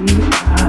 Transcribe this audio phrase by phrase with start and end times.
[0.00, 0.59] We are.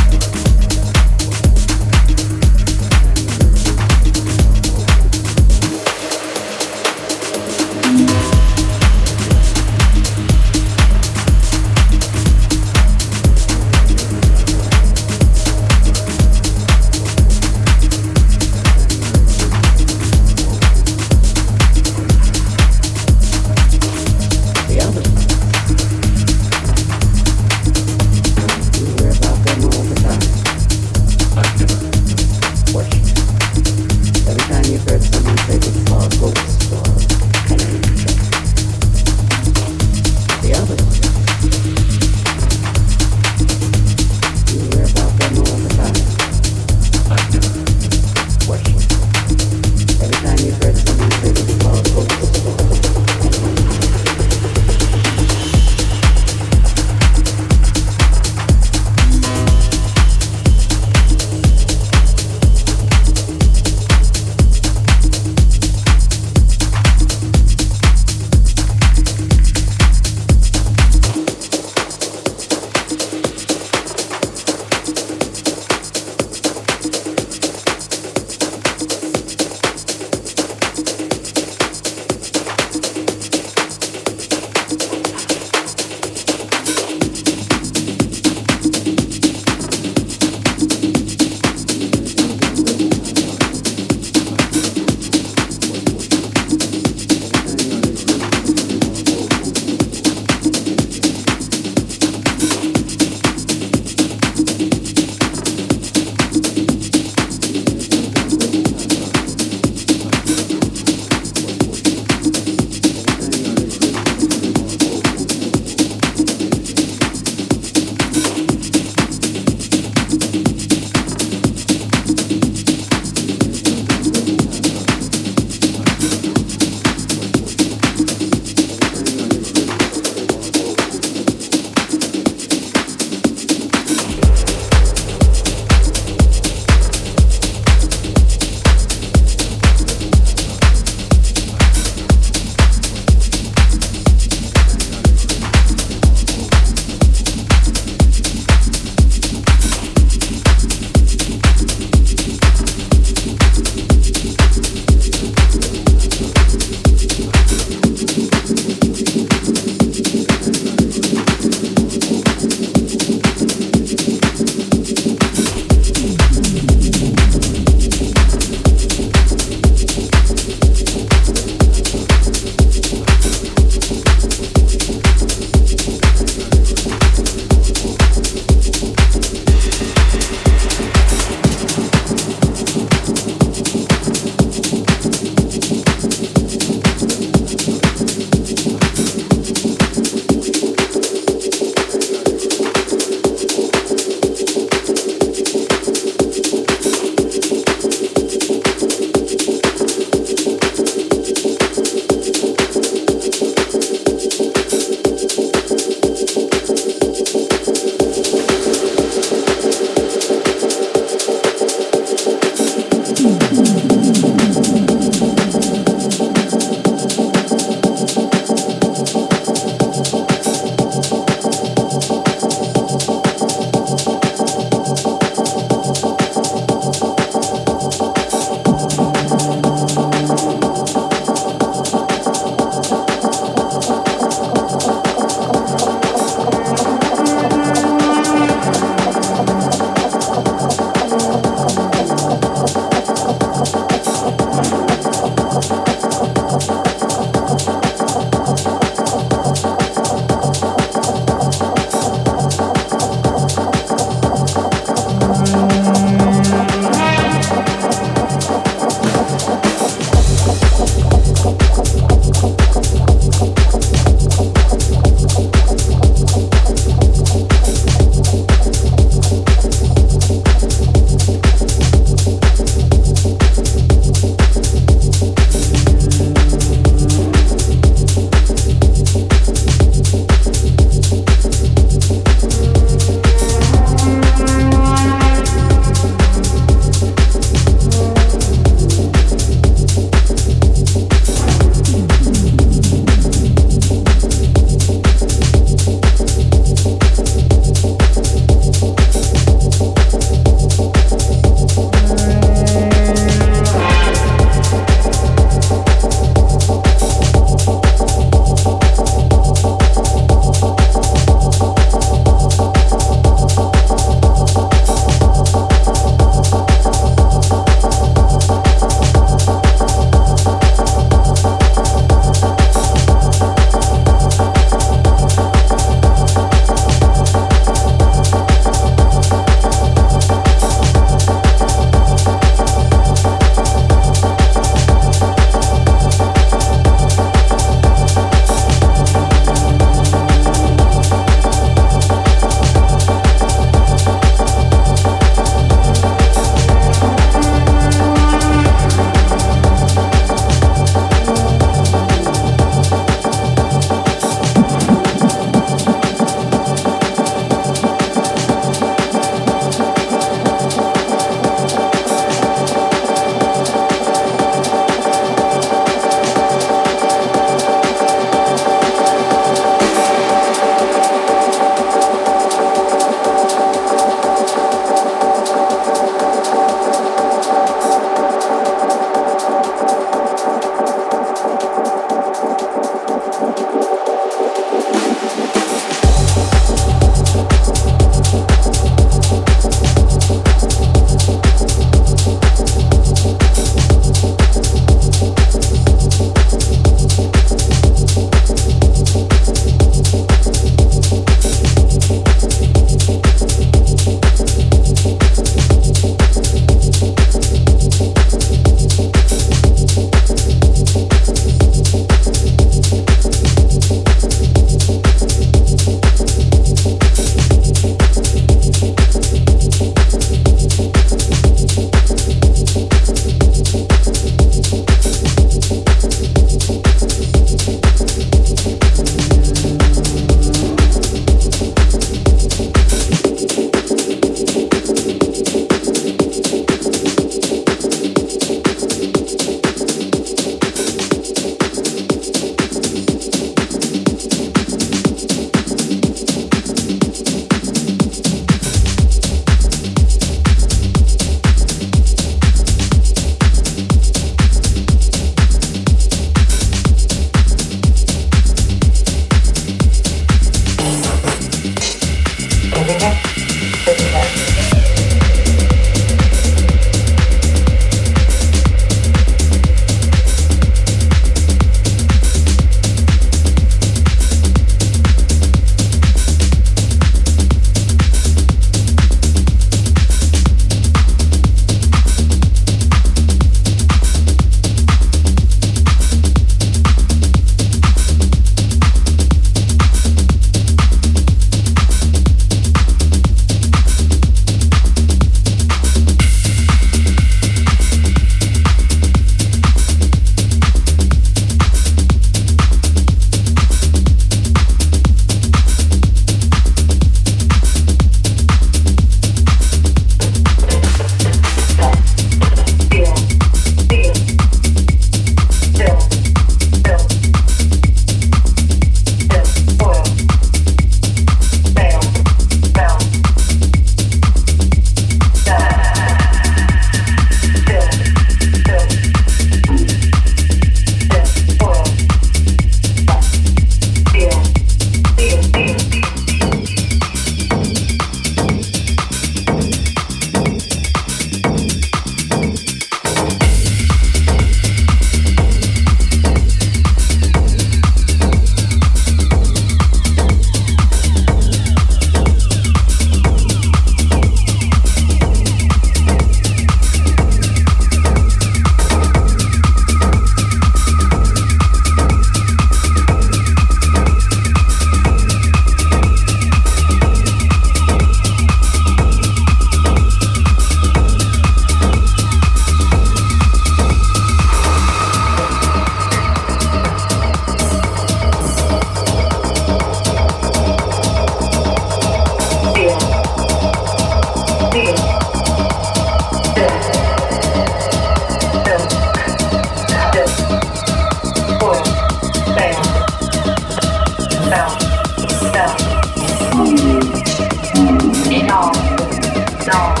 [599.73, 600.00] long.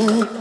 [0.00, 0.39] Ooh.